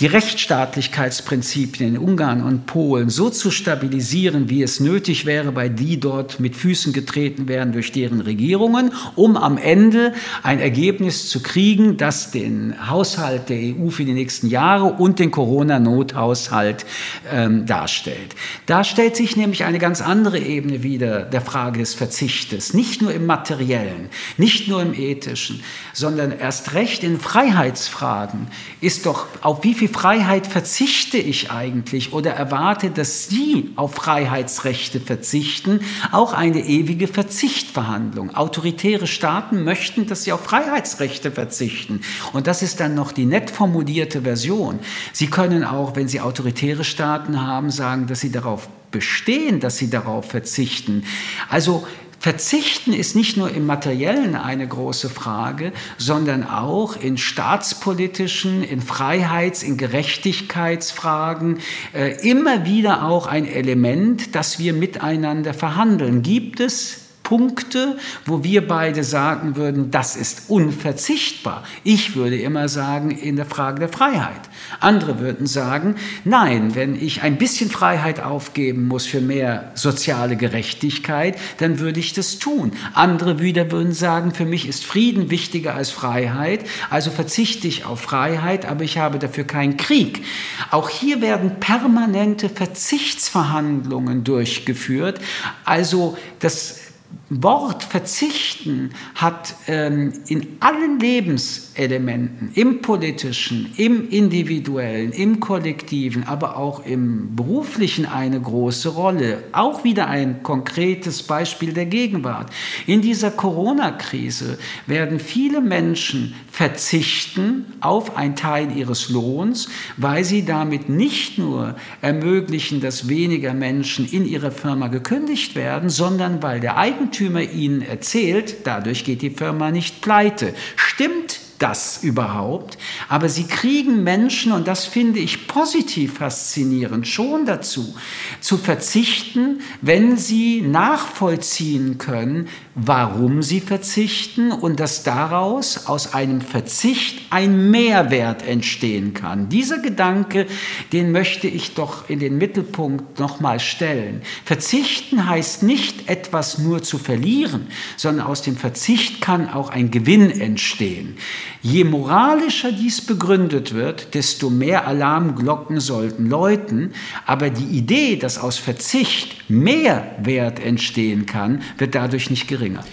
die 0.00 0.06
Rechtsstaatlichkeitsprinzipien 0.06 1.94
in 1.94 1.98
Ungarn 1.98 2.42
und 2.42 2.66
Polen 2.66 3.10
so 3.10 3.30
zu 3.30 3.50
stabilisieren, 3.50 4.48
wie 4.48 4.62
es 4.62 4.80
nötig 4.80 5.26
wäre, 5.26 5.54
weil 5.54 5.70
die 5.70 6.00
dort 6.00 6.40
mit 6.40 6.56
Füßen 6.56 6.92
getreten 6.92 7.48
werden 7.48 7.72
durch 7.72 7.92
deren 7.92 8.20
Regierungen, 8.20 8.92
um 9.14 9.36
am 9.36 9.58
Ende 9.58 10.12
ein 10.42 10.60
Ergebnis 10.60 11.28
zu 11.28 11.42
kriegen, 11.42 11.96
das 11.96 12.30
den 12.30 12.88
Haushalt 12.88 13.48
der 13.48 13.58
EU 13.58 13.90
für 13.90 14.04
die 14.04 14.12
nächsten 14.12 14.48
Jahre 14.48 14.84
und 14.84 15.18
den 15.18 15.30
Corona-Nothaushalt 15.30 16.86
ähm, 17.30 17.66
darstellt. 17.66 18.34
Da 18.66 18.84
stellt 18.84 19.16
sich 19.16 19.36
nämlich 19.36 19.64
eine 19.64 19.78
ganz 19.78 20.00
andere 20.00 20.38
Ebene 20.38 20.82
wieder 20.82 21.22
der 21.22 21.40
Frage 21.40 21.80
des 21.80 21.94
Verzichtes, 21.94 22.74
nicht 22.74 23.02
nur 23.02 23.12
im 23.12 23.26
materiellen, 23.26 24.08
nicht 24.36 24.68
nur 24.68 24.82
im 24.82 24.94
ethischen, 24.94 25.62
sondern 25.92 26.32
erst 26.32 26.74
recht 26.74 27.04
in 27.04 27.20
Freiheitsfragen 27.20 28.46
ist 28.80 29.06
doch, 29.06 29.26
auf 29.42 29.64
wie 29.64 29.74
viel 29.74 29.88
Freiheit 29.88 30.46
verzichte 30.46 31.18
ich 31.18 31.50
eigentlich 31.50 32.12
oder 32.12 32.32
erwarte, 32.32 32.90
dass 32.90 33.28
Sie 33.28 33.70
auf 33.76 33.94
Freiheitsrechte 33.94 35.00
verzichten, 35.00 35.80
auch 36.12 36.32
eine 36.32 36.64
ewige 36.64 37.08
Verzichtverhandlung. 37.08 38.34
Autoritäre 38.34 39.06
Staaten 39.06 39.64
möchten, 39.64 40.06
dass 40.06 40.26
sie 40.30 40.34
auf 40.34 40.44
Freiheitsrechte 40.44 41.32
verzichten. 41.32 42.02
Und 42.32 42.46
das 42.46 42.62
ist 42.62 42.78
dann 42.78 42.94
noch 42.94 43.10
die 43.10 43.26
nett 43.26 43.50
formulierte 43.50 44.22
Version. 44.22 44.78
Sie 45.12 45.26
können 45.26 45.64
auch, 45.64 45.96
wenn 45.96 46.06
Sie 46.06 46.20
autoritäre 46.20 46.84
Staaten 46.84 47.44
haben, 47.44 47.70
sagen, 47.70 48.06
dass 48.06 48.20
sie 48.20 48.30
darauf 48.30 48.68
bestehen, 48.92 49.60
dass 49.60 49.76
sie 49.76 49.90
darauf 49.90 50.30
verzichten. 50.30 51.04
Also 51.48 51.86
Verzichten 52.20 52.92
ist 52.92 53.16
nicht 53.16 53.36
nur 53.38 53.50
im 53.50 53.66
materiellen 53.66 54.36
eine 54.36 54.68
große 54.68 55.08
Frage, 55.08 55.72
sondern 55.96 56.46
auch 56.46 56.96
in 56.96 57.16
staatspolitischen, 57.16 58.62
in 58.62 58.82
Freiheits-, 58.82 59.62
in 59.62 59.78
Gerechtigkeitsfragen 59.78 61.58
äh, 61.94 62.20
immer 62.28 62.66
wieder 62.66 63.04
auch 63.04 63.26
ein 63.26 63.46
Element, 63.46 64.34
das 64.34 64.58
wir 64.58 64.74
miteinander 64.74 65.54
verhandeln. 65.54 66.22
Gibt 66.22 66.60
es 66.60 67.09
Punkte, 67.30 67.96
wo 68.26 68.42
wir 68.42 68.66
beide 68.66 69.04
sagen 69.04 69.54
würden, 69.54 69.92
das 69.92 70.16
ist 70.16 70.50
unverzichtbar. 70.50 71.62
Ich 71.84 72.16
würde 72.16 72.36
immer 72.36 72.68
sagen, 72.68 73.12
in 73.12 73.36
der 73.36 73.46
Frage 73.46 73.78
der 73.78 73.88
Freiheit. 73.88 74.40
Andere 74.80 75.20
würden 75.20 75.46
sagen, 75.46 75.94
nein, 76.24 76.74
wenn 76.74 77.00
ich 77.00 77.22
ein 77.22 77.38
bisschen 77.38 77.70
Freiheit 77.70 78.18
aufgeben 78.18 78.88
muss 78.88 79.06
für 79.06 79.20
mehr 79.20 79.70
soziale 79.76 80.34
Gerechtigkeit, 80.34 81.38
dann 81.58 81.78
würde 81.78 82.00
ich 82.00 82.14
das 82.14 82.40
tun. 82.40 82.72
Andere 82.94 83.38
wieder 83.38 83.70
würden 83.70 83.92
sagen, 83.92 84.34
für 84.34 84.44
mich 84.44 84.66
ist 84.66 84.84
Frieden 84.84 85.30
wichtiger 85.30 85.76
als 85.76 85.92
Freiheit, 85.92 86.64
also 86.90 87.12
verzichte 87.12 87.68
ich 87.68 87.84
auf 87.84 88.00
Freiheit, 88.00 88.66
aber 88.66 88.82
ich 88.82 88.98
habe 88.98 89.20
dafür 89.20 89.44
keinen 89.44 89.76
Krieg. 89.76 90.24
Auch 90.72 90.88
hier 90.88 91.20
werden 91.20 91.60
permanente 91.60 92.48
Verzichtsverhandlungen 92.48 94.24
durchgeführt. 94.24 95.20
Also 95.64 96.18
das 96.40 96.90
Wort 97.30 97.84
verzichten 97.84 98.90
hat 99.14 99.54
ähm, 99.68 100.12
in 100.26 100.56
allen 100.58 100.98
Lebenselementen, 100.98 102.50
im 102.54 102.82
politischen, 102.82 103.72
im 103.76 104.08
individuellen, 104.10 105.12
im 105.12 105.38
kollektiven, 105.38 106.24
aber 106.24 106.56
auch 106.56 106.84
im 106.84 107.36
beruflichen 107.36 108.04
eine 108.04 108.40
große 108.40 108.88
Rolle. 108.88 109.44
Auch 109.52 109.84
wieder 109.84 110.08
ein 110.08 110.42
konkretes 110.42 111.22
Beispiel 111.22 111.72
der 111.72 111.86
Gegenwart. 111.86 112.50
In 112.86 113.00
dieser 113.00 113.30
Corona-Krise 113.30 114.58
werden 114.88 115.20
viele 115.20 115.60
Menschen 115.60 116.34
verzichten 116.50 117.66
auf 117.80 118.16
einen 118.16 118.34
Teil 118.34 118.76
ihres 118.76 119.08
Lohns, 119.08 119.68
weil 119.96 120.24
sie 120.24 120.44
damit 120.44 120.88
nicht 120.88 121.38
nur 121.38 121.76
ermöglichen, 122.02 122.80
dass 122.80 123.08
weniger 123.08 123.54
Menschen 123.54 124.04
in 124.10 124.26
ihrer 124.26 124.50
Firma 124.50 124.88
gekündigt 124.88 125.54
werden, 125.54 125.90
sondern 125.90 126.42
weil 126.42 126.58
der 126.58 126.76
Eigentümer 126.76 127.19
Eigentümer 127.20 127.42
ihnen 127.42 127.82
erzählt, 127.82 128.56
dadurch 128.64 129.04
geht 129.04 129.20
die 129.20 129.30
Firma 129.30 129.70
nicht 129.70 130.00
pleite. 130.00 130.54
Stimmt 130.76 131.39
das 131.60 132.02
überhaupt? 132.02 132.78
Aber 133.08 133.28
sie 133.28 133.44
kriegen 133.44 134.02
Menschen, 134.02 134.52
und 134.52 134.66
das 134.66 134.86
finde 134.86 135.20
ich 135.20 135.46
positiv 135.46 136.14
faszinierend, 136.18 137.06
schon 137.06 137.46
dazu, 137.46 137.94
zu 138.40 138.56
verzichten, 138.56 139.60
wenn 139.80 140.16
sie 140.16 140.62
nachvollziehen 140.62 141.98
können, 141.98 142.48
warum 142.74 143.42
sie 143.42 143.60
verzichten 143.60 144.52
und 144.52 144.80
dass 144.80 145.02
daraus 145.02 145.86
aus 145.86 146.14
einem 146.14 146.40
Verzicht 146.40 147.20
ein 147.30 147.70
Mehrwert 147.70 148.46
entstehen 148.46 149.14
kann. 149.14 149.48
Dieser 149.48 149.78
Gedanke, 149.78 150.46
den 150.92 151.12
möchte 151.12 151.46
ich 151.46 151.74
doch 151.74 152.08
in 152.08 152.18
den 152.18 152.38
Mittelpunkt 152.38 153.18
nochmal 153.18 153.60
stellen. 153.60 154.22
Verzichten 154.44 155.28
heißt 155.28 155.62
nicht 155.62 156.08
etwas 156.08 156.58
nur 156.58 156.82
zu 156.82 156.98
verlieren, 156.98 157.66
sondern 157.96 158.26
aus 158.26 158.42
dem 158.42 158.56
Verzicht 158.56 159.20
kann 159.20 159.48
auch 159.48 159.70
ein 159.70 159.90
Gewinn 159.90 160.30
entstehen. 160.30 161.16
Je 161.62 161.84
moralischer 161.84 162.72
dies 162.72 163.00
begründet 163.00 163.74
wird, 163.74 164.14
desto 164.14 164.50
mehr 164.50 164.86
Alarmglocken 164.86 165.80
sollten 165.80 166.28
läuten, 166.28 166.92
aber 167.26 167.50
die 167.50 167.76
Idee, 167.76 168.16
dass 168.16 168.38
aus 168.38 168.58
Verzicht 168.58 169.50
mehr 169.50 170.16
Wert 170.22 170.60
entstehen 170.60 171.26
kann, 171.26 171.62
wird 171.78 171.94
dadurch 171.94 172.30
nicht 172.30 172.48
geringer. 172.48 172.84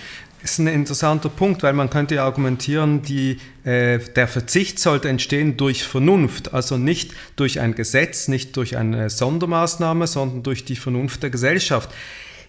Das 0.41 0.51
ist 0.53 0.59
ein 0.59 0.67
interessanter 0.67 1.29
Punkt, 1.29 1.63
weil 1.63 1.73
man 1.73 1.89
könnte 1.89 2.21
argumentieren, 2.21 3.01
die, 3.01 3.39
äh, 3.63 3.99
der 3.99 4.27
Verzicht 4.27 4.79
sollte 4.79 5.09
entstehen 5.09 5.57
durch 5.57 5.83
Vernunft, 5.83 6.53
also 6.53 6.77
nicht 6.77 7.11
durch 7.35 7.59
ein 7.59 7.75
Gesetz, 7.75 8.27
nicht 8.27 8.55
durch 8.55 8.77
eine 8.77 9.09
Sondermaßnahme, 9.09 10.07
sondern 10.07 10.43
durch 10.43 10.63
die 10.63 10.75
Vernunft 10.75 11.23
der 11.23 11.31
Gesellschaft. 11.31 11.89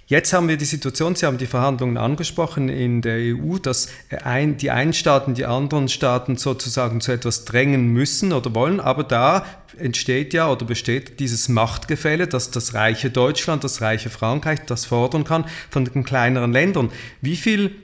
Jetzt 0.09 0.33
haben 0.33 0.49
wir 0.49 0.57
die 0.57 0.65
Situation, 0.65 1.15
Sie 1.15 1.27
haben 1.27 1.37
die 1.37 1.47
Verhandlungen 1.47 1.99
angesprochen 1.99 2.71
in 2.71 3.03
der 3.03 3.19
EU, 3.19 3.59
dass 3.59 3.89
ein, 4.25 4.57
die 4.57 4.71
einen 4.71 4.95
Staaten 4.95 5.35
die 5.35 5.45
anderen 5.45 5.91
Staaten 5.91 6.39
sozusagen 6.39 7.03
zu 7.03 7.13
etwas 7.13 7.45
drängen 7.45 7.89
müssen 7.89 8.33
oder 8.33 8.55
wollen, 8.55 8.81
aber 8.81 9.05
da 9.05 9.45
entsteht 9.77 10.33
ja 10.33 10.51
oder 10.51 10.65
besteht 10.65 11.21
dieses 11.21 11.51
Machtgefälle, 11.51 12.27
dass 12.27 12.51
das 12.51 12.73
reiche 12.73 13.11
Deutschland, 13.11 13.65
das 13.65 13.83
reiche 13.83 14.09
Frankreich 14.09 14.61
das 14.65 14.87
fordern 14.87 15.25
kann 15.25 15.45
von 15.69 15.85
den 15.85 16.05
kleineren 16.05 16.53
Ländern. 16.53 16.91
Wie 17.21 17.37
viel 17.37 17.77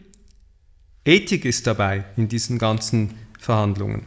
Ethik 1.05 1.45
ist 1.45 1.67
dabei 1.67 2.07
in 2.17 2.29
diesen 2.29 2.57
ganzen 2.57 3.19
Verhandlungen? 3.39 4.07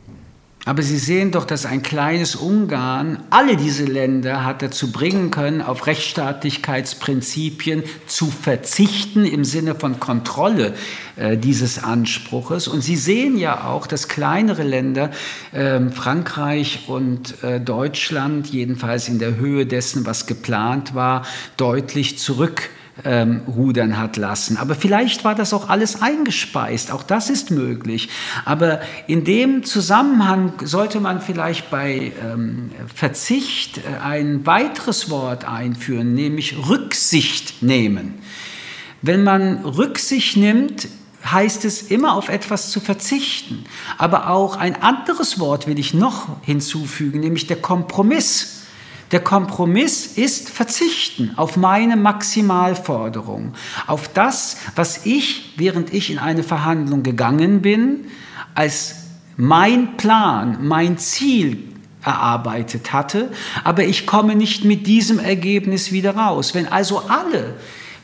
Aber 0.67 0.83
Sie 0.83 0.97
sehen 0.97 1.31
doch, 1.31 1.45
dass 1.45 1.65
ein 1.65 1.81
kleines 1.81 2.35
Ungarn 2.35 3.23
alle 3.29 3.55
diese 3.55 3.85
Länder 3.85 4.43
hat 4.43 4.61
dazu 4.61 4.91
bringen 4.91 5.31
können, 5.31 5.61
auf 5.61 5.87
Rechtsstaatlichkeitsprinzipien 5.87 7.83
zu 8.05 8.25
verzichten 8.25 9.23
im 9.23 9.45
Sinne 9.45 9.75
von 9.75 10.01
Kontrolle 10.01 10.73
äh, 11.15 11.37
dieses 11.37 11.81
Anspruches. 11.81 12.67
Und 12.67 12.81
Sie 12.81 12.97
sehen 12.97 13.37
ja 13.37 13.63
auch, 13.63 13.87
dass 13.87 14.09
kleinere 14.09 14.63
Länder, 14.63 15.11
äh, 15.53 15.79
Frankreich 15.89 16.83
und 16.87 17.41
äh, 17.45 17.61
Deutschland, 17.61 18.47
jedenfalls 18.47 19.07
in 19.07 19.19
der 19.19 19.37
Höhe 19.37 19.65
dessen, 19.65 20.05
was 20.05 20.25
geplant 20.27 20.93
war, 20.93 21.25
deutlich 21.55 22.19
zurück 22.19 22.69
ähm, 23.03 23.41
rudern 23.47 23.97
hat 23.97 24.17
lassen. 24.17 24.57
Aber 24.57 24.75
vielleicht 24.75 25.23
war 25.23 25.35
das 25.35 25.53
auch 25.53 25.69
alles 25.69 26.01
eingespeist, 26.01 26.91
auch 26.91 27.03
das 27.03 27.29
ist 27.29 27.51
möglich. 27.51 28.09
Aber 28.45 28.81
in 29.07 29.23
dem 29.23 29.63
Zusammenhang 29.63 30.53
sollte 30.63 30.99
man 30.99 31.21
vielleicht 31.21 31.69
bei 31.69 32.11
ähm, 32.23 32.71
Verzicht 32.93 33.79
äh, 33.79 34.03
ein 34.03 34.45
weiteres 34.45 35.09
Wort 35.09 35.45
einführen, 35.45 36.13
nämlich 36.13 36.55
Rücksicht 36.69 37.61
nehmen. 37.61 38.15
Wenn 39.01 39.23
man 39.23 39.63
Rücksicht 39.63 40.37
nimmt, 40.37 40.87
heißt 41.31 41.65
es 41.65 41.83
immer 41.83 42.13
auf 42.13 42.29
etwas 42.29 42.71
zu 42.71 42.79
verzichten. 42.79 43.65
Aber 43.97 44.29
auch 44.29 44.55
ein 44.55 44.81
anderes 44.81 45.39
Wort 45.39 45.67
will 45.67 45.79
ich 45.79 45.93
noch 45.93 46.41
hinzufügen, 46.41 47.19
nämlich 47.19 47.47
der 47.47 47.57
Kompromiss. 47.57 48.56
Der 49.11 49.21
Kompromiss 49.21 50.17
ist 50.17 50.49
verzichten 50.49 51.31
auf 51.37 51.55
meine 51.55 51.95
Maximalforderung, 51.95 53.53
auf 53.85 54.09
das, 54.09 54.57
was 54.75 55.05
ich, 55.05 55.53
während 55.55 55.93
ich 55.93 56.11
in 56.11 56.19
eine 56.19 56.43
Verhandlung 56.43 57.03
gegangen 57.03 57.61
bin, 57.61 58.05
als 58.53 58.95
mein 59.37 59.95
Plan, 59.97 60.57
mein 60.67 60.97
Ziel 60.97 61.63
erarbeitet 62.03 62.91
hatte, 62.91 63.31
aber 63.63 63.83
ich 63.83 64.07
komme 64.07 64.35
nicht 64.35 64.65
mit 64.65 64.87
diesem 64.87 65.19
Ergebnis 65.19 65.91
wieder 65.91 66.15
raus. 66.15 66.53
Wenn 66.53 66.67
also 66.67 67.03
alle 67.07 67.55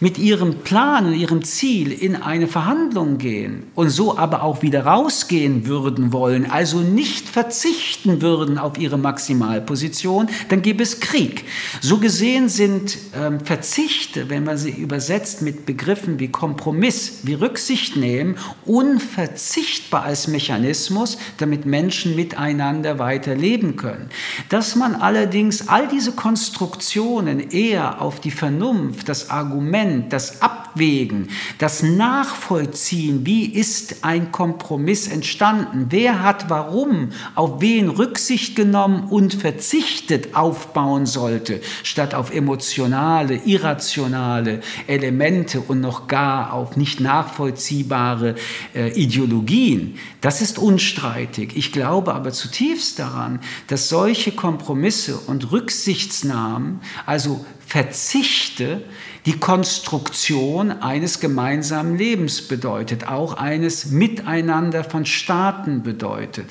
mit 0.03 0.17
ihrem 0.17 0.55
Plan 0.55 1.05
und 1.05 1.13
ihrem 1.13 1.45
Ziel 1.45 1.89
in 1.93 2.17
eine 2.17 2.49
Verhandlung 2.49 3.19
gehen 3.19 3.63
und 3.73 3.89
so 3.89 4.17
aber 4.17 4.43
auch 4.43 4.61
wieder 4.61 4.85
rausgehen 4.85 5.65
würden 5.65 6.11
wollen, 6.11 6.51
also 6.51 6.79
nicht 6.79 7.29
verzichten 7.29 8.21
würden 8.21 8.57
auf 8.57 8.77
ihre 8.77 8.97
Maximalposition, 8.97 10.27
dann 10.49 10.61
gäbe 10.61 10.83
es 10.83 10.99
Krieg. 10.99 11.45
So 11.79 11.99
gesehen 11.99 12.49
sind 12.49 12.97
ähm, 13.15 13.39
Verzichte, 13.39 14.29
wenn 14.29 14.43
man 14.43 14.57
sie 14.57 14.71
übersetzt 14.71 15.41
mit 15.41 15.65
Begriffen 15.65 16.19
wie 16.19 16.27
Kompromiss, 16.27 17.19
wie 17.23 17.35
Rücksicht 17.35 17.95
nehmen, 17.95 18.35
unverzichtbar 18.65 20.03
als 20.03 20.27
Mechanismus, 20.27 21.17
damit 21.37 21.65
Menschen 21.65 22.17
miteinander 22.17 22.99
weiterleben 22.99 23.77
können. 23.77 24.09
Dass 24.49 24.75
man 24.75 24.95
allerdings 24.95 25.69
all 25.69 25.87
diese 25.87 26.11
Konstruktionen 26.11 27.39
eher 27.51 28.01
auf 28.01 28.19
die 28.19 28.31
Vernunft, 28.31 29.07
das 29.07 29.29
Argument, 29.29 29.92
Argument, 29.93 30.13
das 30.13 30.41
Abwägen, 30.41 31.29
das 31.59 31.83
Nachvollziehen, 31.83 33.25
wie 33.25 33.45
ist 33.45 34.03
ein 34.03 34.31
Kompromiss 34.31 35.07
entstanden, 35.07 35.87
wer 35.89 36.23
hat 36.23 36.49
warum, 36.49 37.09
auf 37.35 37.61
wen 37.61 37.89
Rücksicht 37.89 38.55
genommen 38.55 39.07
und 39.09 39.35
verzichtet 39.35 40.35
aufbauen 40.35 41.05
sollte, 41.05 41.61
statt 41.83 42.15
auf 42.15 42.33
emotionale, 42.33 43.35
irrationale 43.45 44.61
Elemente 44.87 45.61
und 45.61 45.79
noch 45.79 46.07
gar 46.07 46.53
auf 46.53 46.75
nicht 46.75 46.99
nachvollziehbare 46.99 48.35
äh, 48.73 48.89
Ideologien. 48.99 49.95
Das 50.21 50.41
ist 50.41 50.57
unstreitig. 50.57 51.55
Ich 51.55 51.71
glaube 51.71 52.13
aber 52.13 52.31
zutiefst 52.31 52.97
daran, 52.99 53.39
dass 53.67 53.89
solche 53.89 54.31
Kompromisse 54.31 55.17
und 55.17 55.51
Rücksichtsnahmen, 55.51 56.81
also 57.05 57.45
Verzichte, 57.65 58.81
die 59.25 59.39
Konstruktion 59.39 60.71
eines 60.71 61.21
gemeinsamen 61.21 61.97
Lebens 61.97 62.41
bedeutet, 62.47 63.07
auch 63.07 63.33
eines 63.33 63.85
Miteinander 63.85 64.83
von 64.83 65.05
Staaten 65.05 65.81
bedeutet. 65.81 66.47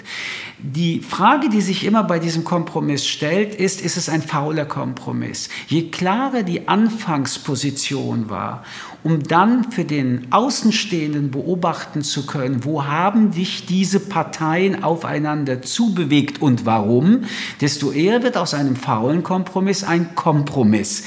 Die 0.59 1.00
Frage, 1.00 1.50
die 1.50 1.61
sich 1.61 1.85
immer 1.85 2.05
bei 2.05 2.19
diesem 2.19 2.45
Kompromiss 2.45 3.07
stellt, 3.07 3.55
ist, 3.55 3.83
ist 3.83 3.97
es 3.97 4.09
ein 4.09 4.23
fauler 4.23 4.64
Kompromiss? 4.64 5.50
Je 5.67 5.91
klarer 5.91 6.45
die 6.45 6.67
Anfangsposition 6.69 8.31
war, 8.31 8.64
um 9.05 9.23
dann 9.23 9.71
für 9.71 9.85
den 9.85 10.29
Außenstehenden 10.31 11.31
beobachten 11.31 12.03
zu 12.03 12.27
können, 12.27 12.65
wo 12.65 12.85
haben 12.85 13.33
dich 13.33 13.67
diese 13.67 14.01
Parteien 14.01 14.85
aufeinander 14.85 15.63
zubewegt 15.63 16.41
und 16.41 16.67
warum, 16.67 17.25
desto 17.61 17.91
eher 17.93 18.23
wird 18.23 18.37
aus 18.37 18.55
einem 18.55 18.77
faulen 18.77 19.23
Kompromiss 19.23 19.85
ein 19.85 20.15
Kompromiss. 20.15 21.05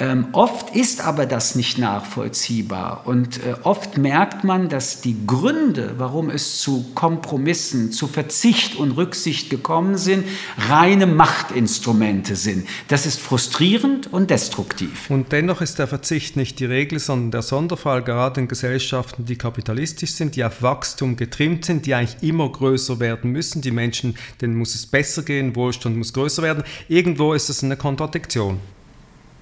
Ähm, 0.00 0.28
oft 0.32 0.74
ist 0.74 1.02
aber 1.02 1.26
das 1.26 1.54
nicht 1.56 1.76
nachvollziehbar 1.76 3.02
und 3.04 3.36
äh, 3.44 3.54
oft 3.64 3.98
merkt 3.98 4.44
man, 4.44 4.70
dass 4.70 5.02
die 5.02 5.26
Gründe, 5.26 5.96
warum 5.98 6.30
es 6.30 6.58
zu 6.58 6.86
Kompromissen, 6.94 7.92
zu 7.92 8.08
Verzicht 8.08 8.76
und 8.76 8.92
Rücksicht 8.92 9.50
gekommen 9.50 9.98
sind, 9.98 10.24
reine 10.70 11.06
Machtinstrumente 11.06 12.34
sind. 12.34 12.66
Das 12.88 13.04
ist 13.04 13.20
frustrierend 13.20 14.10
und 14.10 14.30
destruktiv. 14.30 15.10
Und 15.10 15.32
dennoch 15.32 15.60
ist 15.60 15.78
der 15.78 15.86
Verzicht 15.86 16.34
nicht 16.34 16.60
die 16.60 16.64
Regel, 16.64 16.98
sondern 16.98 17.29
der 17.30 17.42
Sonderfall, 17.42 18.02
gerade 18.02 18.40
in 18.40 18.48
Gesellschaften, 18.48 19.24
die 19.24 19.36
kapitalistisch 19.36 20.12
sind, 20.12 20.36
die 20.36 20.44
auf 20.44 20.62
Wachstum 20.62 21.16
getrimmt 21.16 21.64
sind, 21.64 21.86
die 21.86 21.94
eigentlich 21.94 22.22
immer 22.22 22.50
größer 22.50 23.00
werden 23.00 23.32
müssen. 23.32 23.62
Die 23.62 23.70
Menschen, 23.70 24.16
denen 24.40 24.56
muss 24.56 24.74
es 24.74 24.86
besser 24.86 25.22
gehen, 25.22 25.56
Wohlstand 25.56 25.96
muss 25.96 26.12
größer 26.12 26.42
werden. 26.42 26.64
Irgendwo 26.88 27.32
ist 27.34 27.48
es 27.48 27.62
eine 27.62 27.76
Kontradiktion. 27.76 28.60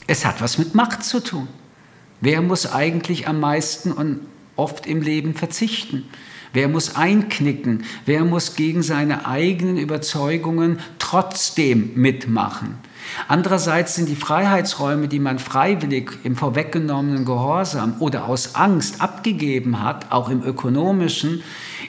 Es 0.07 0.25
hat 0.25 0.41
was 0.41 0.59
mit 0.59 0.75
Macht 0.75 1.05
zu 1.05 1.23
tun. 1.23 1.49
Wer 2.21 2.43
muss 2.43 2.71
eigentlich 2.71 3.29
am 3.29 3.41
meisten 3.41 3.93
und 3.93 4.21
oft 4.57 4.87
im 4.87 5.03
Leben 5.03 5.35
verzichten? 5.35 6.05
Wer 6.53 6.69
muss 6.69 6.97
einknicken? 6.97 7.85
Wer 8.07 8.25
muss 8.25 8.57
gegen 8.57 8.83
seine 8.83 9.27
eigenen 9.27 9.77
Überzeugungen 9.77 10.81
trotzdem 10.99 11.93
mitmachen? 11.95 12.79
Andererseits 13.27 13.95
sind 13.95 14.09
die 14.09 14.17
Freiheitsräume, 14.17 15.09
die 15.09 15.19
man 15.19 15.39
freiwillig 15.39 16.13
im 16.25 16.37
vorweggenommenen 16.37 17.25
Gehorsam 17.25 17.97
oder 17.99 18.27
aus 18.27 18.55
Angst 18.55 19.01
abgegeben 19.01 19.83
hat, 19.83 20.11
auch 20.11 20.29
im 20.29 20.43
ökonomischen, 20.43 21.43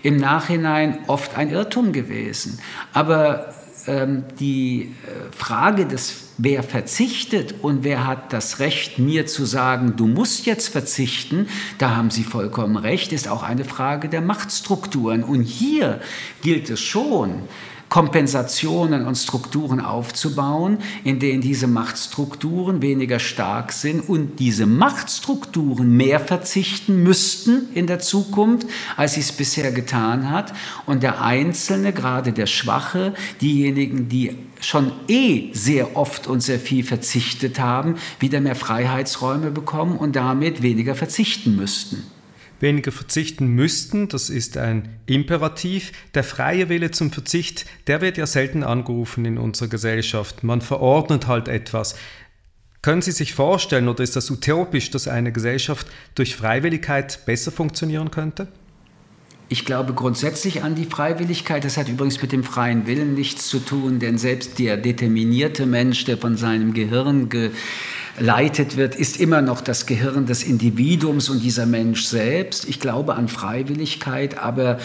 im 0.03 0.17
Nachhinein 0.17 0.99
oft 1.07 1.38
ein 1.38 1.49
Irrtum 1.49 1.91
gewesen. 1.91 2.59
Aber 2.93 3.53
ähm, 3.88 4.23
die 4.39 4.83
äh, 4.83 5.35
Frage 5.35 5.85
des, 5.85 6.29
wer 6.38 6.63
verzichtet 6.63 7.55
und 7.61 7.83
wer 7.83 8.05
hat 8.05 8.33
das 8.33 8.59
Recht, 8.59 8.99
mir 8.99 9.25
zu 9.25 9.45
sagen, 9.45 9.95
du 9.95 10.05
musst 10.05 10.45
jetzt 10.45 10.67
verzichten, 10.67 11.47
da 11.77 11.95
haben 11.95 12.11
Sie 12.11 12.23
vollkommen 12.23 12.77
recht, 12.77 13.13
ist 13.13 13.27
auch 13.27 13.41
eine 13.41 13.65
Frage 13.65 14.09
der 14.09 14.21
Machtstrukturen. 14.21 15.23
Und 15.23 15.43
hier 15.43 16.01
gilt 16.41 16.69
es 16.69 16.81
schon, 16.81 17.41
Kompensationen 17.89 19.05
und 19.08 19.15
Strukturen 19.15 19.79
aufzubauen, 19.79 20.77
in 21.03 21.19
denen 21.19 21.41
diese 21.41 21.65
Machtstrukturen 21.67 22.84
weniger 22.84 23.19
stark 23.19 23.72
sind 23.72 24.08
und 24.08 24.39
diese 24.39 24.67
Machtstrukturen 24.67 25.98
mehr 25.98 26.19
verzichten 26.19 27.01
müssten 27.01 27.67
in 27.74 27.88
der 27.88 28.00
Zukunft, 28.00 28.67
als 28.96 29.15
sie 29.15 29.22
es 29.22 29.31
bisher 29.31 29.72
getan 29.72 30.29
hat. 30.29 30.53
Und 30.86 31.01
der 31.01 31.22
Einzelne, 31.22 31.91
gerade 31.91 32.31
der 32.31 32.46
Schwache, 32.46 33.13
diejenigen, 33.41 34.08
die 34.08 34.38
schon 34.62 34.91
eh 35.08 35.51
sehr 35.53 35.96
oft 35.96 36.27
und 36.27 36.41
sehr 36.41 36.60
viel 36.60 36.84
verzichtet 36.84 37.60
haben, 37.60 37.96
wieder 38.19 38.39
mehr 38.39 38.55
Freiheitsräume 38.55 39.50
bekommen 39.51 39.98
und 39.98 40.15
damit 40.15 40.62
weniger 40.62 40.96
verzichten 40.96 41.55
müssten 41.55 42.03
weniger 42.62 42.92
verzichten 42.92 43.48
müssten, 43.48 44.08
das 44.08 44.30
ist 44.30 44.58
ein 44.58 45.00
Imperativ. 45.06 45.92
Der 46.13 46.24
freie 46.24 46.70
Wille 46.70 46.92
zum 46.92 47.12
Verzicht, 47.12 47.66
der 47.88 48.01
wird 48.01 48.18
ja 48.18 48.28
selten 48.28 48.63
angerufen 48.63 49.25
in 49.25 49.38
unserer 49.38 49.70
Gesellschaft. 49.70 50.44
Man 50.44 50.62
verordnet 50.62 51.28
halt 51.28 51.48
etwas. 51.48 51.96
Können 52.82 53.01
Sie 53.01 53.12
sich 53.12 53.34
vorstellen 53.34 53.89
oder 53.89 54.04
ist 54.04 54.16
das 54.16 54.32
utopisch, 54.32 54.89
dass 54.92 55.08
eine 55.08 55.32
Gesellschaft 55.32 55.88
durch 56.16 56.36
Freiwilligkeit 56.36 57.25
besser 57.25 57.51
funktionieren 57.51 58.10
könnte? 58.10 58.48
Ich 59.51 59.66
glaube 59.66 59.94
grundsätzlich 59.94 60.62
an 60.63 60.75
die 60.75 60.86
Freiwilligkeit. 60.86 61.66
Das 61.66 61.75
hat 61.75 61.89
übrigens 61.89 62.22
mit 62.22 62.32
dem 62.32 62.44
freien 62.44 62.86
Willen 62.86 63.16
nichts 63.16 63.48
zu 63.48 63.60
tun, 63.60 63.98
denn 63.98 64.20
selbst 64.20 64.60
der 64.60 64.78
determinierte 64.78 65.66
Mensch, 65.66 66.06
der 66.06 66.20
von 66.20 66.38
seinem 66.38 66.74
Gehirn 66.74 67.30
ge 67.30 67.50
leitet 68.19 68.77
wird, 68.77 68.95
ist 68.95 69.19
immer 69.19 69.41
noch 69.41 69.61
das 69.61 69.85
Gehirn 69.85 70.25
des 70.25 70.43
Individuums 70.43 71.29
und 71.29 71.43
dieser 71.43 71.65
Mensch 71.65 72.03
selbst. 72.03 72.67
Ich 72.67 72.79
glaube 72.79 73.15
an 73.15 73.27
Freiwilligkeit, 73.27 74.38
aber 74.38 74.75
äh, 74.75 74.79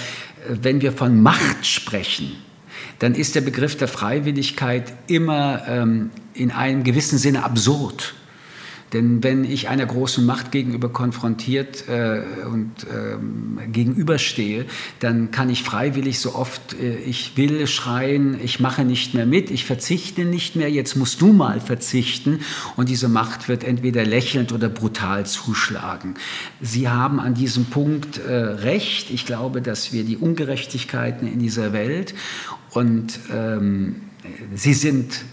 wenn 0.62 0.80
wir 0.80 0.92
von 0.92 1.22
Macht 1.22 1.66
sprechen, 1.66 2.32
dann 2.98 3.14
ist 3.14 3.34
der 3.34 3.40
Begriff 3.40 3.76
der 3.76 3.88
Freiwilligkeit 3.88 4.92
immer 5.06 5.62
ähm, 5.68 6.10
in 6.32 6.50
einem 6.50 6.84
gewissen 6.84 7.18
Sinne 7.18 7.44
absurd. 7.44 8.14
Denn 8.94 9.24
wenn 9.24 9.44
ich 9.44 9.68
einer 9.68 9.84
großen 9.84 10.24
Macht 10.24 10.52
gegenüber 10.52 10.88
konfrontiert 10.88 11.88
äh, 11.88 12.22
und 12.46 12.70
ähm, 12.92 13.58
gegenüberstehe, 13.72 14.66
dann 15.00 15.32
kann 15.32 15.50
ich 15.50 15.64
freiwillig 15.64 16.20
so 16.20 16.34
oft 16.34 16.74
äh, 16.80 16.98
ich 16.98 17.36
will 17.36 17.66
schreien, 17.66 18.38
ich 18.42 18.60
mache 18.60 18.84
nicht 18.84 19.12
mehr 19.14 19.26
mit, 19.26 19.50
ich 19.50 19.64
verzichte 19.64 20.24
nicht 20.24 20.54
mehr, 20.54 20.70
jetzt 20.70 20.94
musst 20.94 21.20
du 21.20 21.32
mal 21.32 21.60
verzichten. 21.60 22.40
Und 22.76 22.88
diese 22.88 23.08
Macht 23.08 23.48
wird 23.48 23.64
entweder 23.64 24.04
lächelnd 24.06 24.52
oder 24.52 24.68
brutal 24.68 25.26
zuschlagen. 25.26 26.14
Sie 26.60 26.88
haben 26.88 27.18
an 27.18 27.34
diesem 27.34 27.66
Punkt 27.66 28.18
äh, 28.18 28.32
recht. 28.32 29.10
Ich 29.10 29.26
glaube, 29.26 29.60
dass 29.60 29.92
wir 29.92 30.04
die 30.04 30.16
Ungerechtigkeiten 30.16 31.26
in 31.26 31.40
dieser 31.40 31.72
Welt 31.72 32.14
und 32.70 33.18
ähm, 33.32 33.96
sie 34.54 34.74
sind 34.74 35.24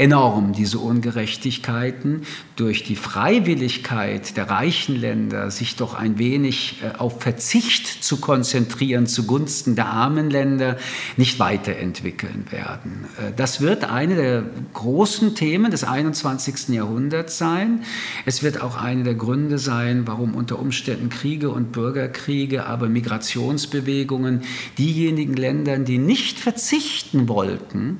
enorm, 0.00 0.54
diese 0.54 0.78
Ungerechtigkeiten, 0.78 2.22
durch 2.56 2.84
die 2.84 2.96
Freiwilligkeit 2.96 4.34
der 4.38 4.48
reichen 4.48 4.98
Länder, 4.98 5.50
sich 5.50 5.76
doch 5.76 5.92
ein 5.92 6.18
wenig 6.18 6.82
äh, 6.82 6.96
auf 6.96 7.20
Verzicht 7.20 8.02
zu 8.02 8.16
konzentrieren 8.16 9.06
zugunsten 9.06 9.76
der 9.76 9.88
armen 9.88 10.30
Länder, 10.30 10.78
nicht 11.18 11.38
weiterentwickeln 11.38 12.46
werden. 12.50 13.04
Äh, 13.18 13.32
das 13.36 13.60
wird 13.60 13.84
eine 13.84 14.14
der 14.14 14.44
großen 14.72 15.34
Themen 15.34 15.70
des 15.70 15.84
21. 15.84 16.70
Jahrhunderts 16.70 17.36
sein. 17.36 17.82
Es 18.24 18.42
wird 18.42 18.62
auch 18.62 18.80
eine 18.80 19.02
der 19.02 19.16
Gründe 19.16 19.58
sein, 19.58 20.06
warum 20.06 20.34
unter 20.34 20.58
Umständen 20.60 21.10
Kriege 21.10 21.50
und 21.50 21.72
Bürgerkriege, 21.72 22.64
aber 22.64 22.88
Migrationsbewegungen 22.88 24.44
diejenigen 24.78 25.34
Länder, 25.34 25.78
die 25.78 25.98
nicht 25.98 26.38
verzichten 26.38 27.28
wollten, 27.28 27.98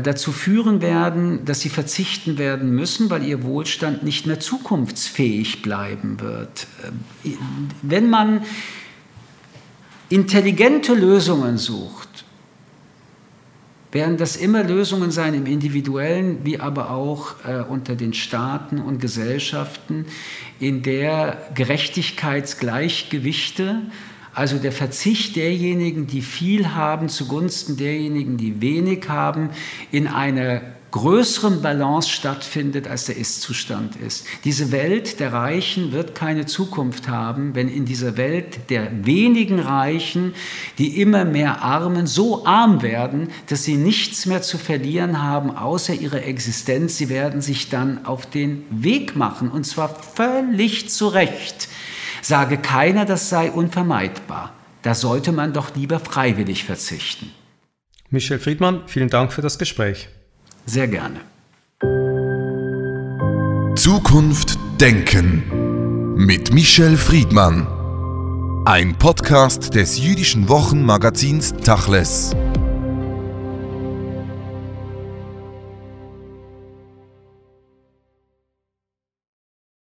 dazu 0.00 0.32
führen 0.32 0.80
werden, 0.80 1.44
dass 1.44 1.60
sie 1.60 1.68
verzichten 1.68 2.38
werden 2.38 2.70
müssen, 2.70 3.10
weil 3.10 3.24
ihr 3.24 3.42
Wohlstand 3.42 4.02
nicht 4.02 4.26
mehr 4.26 4.40
zukunftsfähig 4.40 5.60
bleiben 5.62 6.20
wird. 6.20 6.66
Äh, 7.24 7.30
wenn 7.82 8.08
man 8.08 8.42
intelligente 10.08 10.94
Lösungen 10.94 11.58
sucht, 11.58 12.24
werden 13.92 14.16
das 14.16 14.36
immer 14.36 14.64
Lösungen 14.64 15.10
sein 15.10 15.34
im 15.34 15.44
individuellen, 15.46 16.38
wie 16.44 16.58
aber 16.58 16.90
auch 16.90 17.36
äh, 17.44 17.60
unter 17.60 17.94
den 17.94 18.14
Staaten 18.14 18.80
und 18.80 19.00
Gesellschaften, 19.00 20.06
in 20.58 20.82
der 20.82 21.50
Gerechtigkeitsgleichgewichte 21.54 23.82
also 24.34 24.58
der 24.58 24.72
Verzicht 24.72 25.36
derjenigen, 25.36 26.06
die 26.06 26.22
viel 26.22 26.74
haben, 26.74 27.08
zugunsten 27.08 27.76
derjenigen, 27.76 28.36
die 28.36 28.60
wenig 28.60 29.08
haben, 29.08 29.50
in 29.90 30.06
einer 30.06 30.62
größeren 30.92 31.62
Balance 31.62 32.08
stattfindet, 32.10 32.86
als 32.86 33.06
der 33.06 33.16
Ist-Zustand 33.16 33.96
ist. 33.96 34.26
Diese 34.44 34.70
Welt 34.72 35.20
der 35.20 35.32
Reichen 35.32 35.92
wird 35.92 36.14
keine 36.14 36.46
Zukunft 36.46 37.08
haben, 37.08 37.54
wenn 37.54 37.68
in 37.68 37.86
dieser 37.86 38.16
Welt 38.16 38.70
der 38.70 38.90
wenigen 39.04 39.58
Reichen, 39.58 40.34
die 40.78 41.00
immer 41.00 41.24
mehr 41.24 41.62
Armen, 41.62 42.06
so 42.06 42.44
arm 42.44 42.82
werden, 42.82 43.28
dass 43.48 43.64
sie 43.64 43.76
nichts 43.76 44.26
mehr 44.26 44.42
zu 44.42 44.58
verlieren 44.58 45.22
haben, 45.22 45.50
außer 45.56 45.94
ihre 45.94 46.22
Existenz. 46.22 46.98
Sie 46.98 47.08
werden 47.08 47.40
sich 47.40 47.70
dann 47.70 48.04
auf 48.04 48.26
den 48.26 48.64
Weg 48.70 49.16
machen, 49.16 49.50
und 49.50 49.64
zwar 49.64 49.88
völlig 50.14 50.90
zu 50.90 51.08
Recht 51.08 51.68
Sage 52.22 52.56
keiner, 52.56 53.04
das 53.04 53.28
sei 53.28 53.50
unvermeidbar. 53.50 54.52
Da 54.82 54.94
sollte 54.94 55.32
man 55.32 55.52
doch 55.52 55.74
lieber 55.74 55.98
freiwillig 55.98 56.64
verzichten. 56.64 57.30
Michel 58.10 58.38
Friedmann, 58.38 58.82
vielen 58.86 59.10
Dank 59.10 59.32
für 59.32 59.42
das 59.42 59.58
Gespräch. 59.58 60.08
Sehr 60.64 60.86
gerne. 60.86 61.20
Zukunft 63.74 64.58
Denken 64.80 66.14
mit 66.14 66.54
Michel 66.54 66.96
Friedmann. 66.96 67.66
Ein 68.64 68.96
Podcast 68.96 69.74
des 69.74 69.98
jüdischen 69.98 70.48
Wochenmagazins 70.48 71.52
Tachles. 71.64 72.36